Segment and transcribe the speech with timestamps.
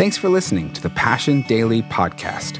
[0.00, 2.58] Thanks for listening to the Passion Daily podcast.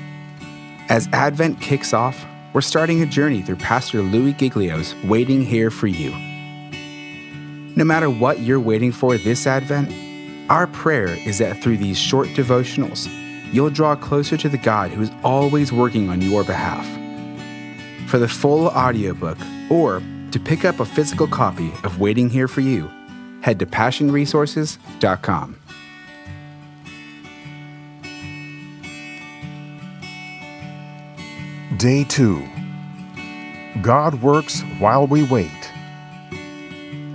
[0.91, 5.87] As Advent kicks off, we're starting a journey through Pastor Louis Giglio's Waiting Here for
[5.87, 6.11] You.
[7.77, 9.91] No matter what you're waiting for this Advent,
[10.51, 13.09] our prayer is that through these short devotionals,
[13.55, 16.87] you'll draw closer to the God who is always working on your behalf.
[18.11, 19.39] For the full audiobook
[19.71, 22.91] or to pick up a physical copy of Waiting Here for You,
[23.41, 25.60] head to passionresources.com.
[31.81, 32.47] Day 2
[33.81, 35.73] God works while we wait.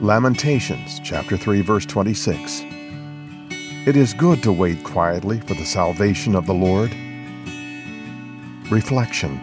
[0.02, 2.64] Lamentations chapter 3 verse 26.
[3.86, 6.90] It is good to wait quietly for the salvation of the Lord.
[8.72, 9.40] Reflection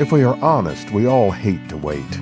[0.00, 2.16] If we are honest, we all hate to wait.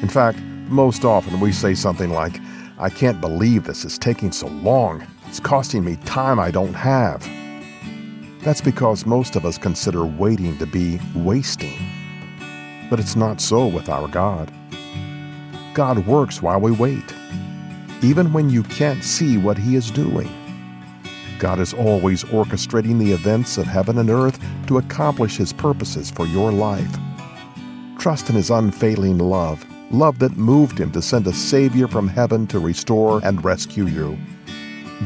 [0.00, 2.38] In fact, most often we say something like,
[2.78, 5.04] I can't believe this is taking so long.
[5.26, 7.28] It's costing me time I don't have.
[8.42, 11.78] That's because most of us consider waiting to be wasting.
[12.90, 14.52] But it's not so with our God.
[15.74, 17.14] God works while we wait,
[18.02, 20.28] even when you can't see what He is doing.
[21.38, 26.26] God is always orchestrating the events of heaven and earth to accomplish His purposes for
[26.26, 26.98] your life.
[27.96, 32.48] Trust in His unfailing love, love that moved Him to send a Savior from heaven
[32.48, 34.18] to restore and rescue you.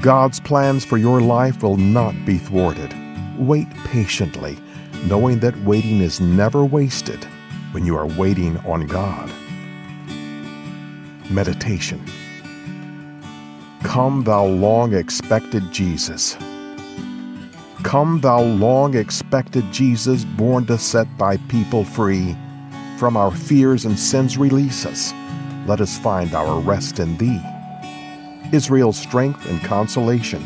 [0.00, 2.94] God's plans for your life will not be thwarted.
[3.38, 4.56] Wait patiently,
[5.04, 7.22] knowing that waiting is never wasted
[7.72, 9.30] when you are waiting on God.
[11.30, 12.02] Meditation
[13.84, 16.34] Come, thou long expected Jesus.
[17.82, 22.34] Come, thou long expected Jesus, born to set thy people free.
[22.98, 25.12] From our fears and sins release us.
[25.66, 27.40] Let us find our rest in thee.
[28.52, 30.42] Israel's strength and consolation,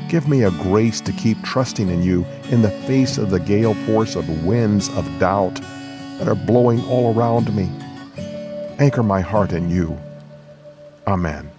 [0.10, 3.76] Give me a grace to keep trusting in you in the face of the gale
[3.86, 5.62] force of winds of doubt
[6.18, 7.70] that are blowing all around me.
[8.80, 9.98] Anchor my heart in you.
[11.08, 11.50] Amen.